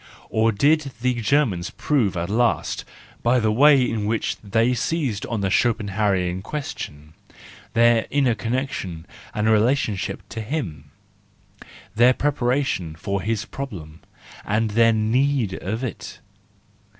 [0.31, 2.85] —Or did the Germans prove at least
[3.21, 7.13] by the way in which they seized on the Schopenhaueriah question,
[7.75, 10.89] their inner connection and relationship to him,
[11.93, 13.99] their preparation for his problem,
[14.43, 16.19] and their need of it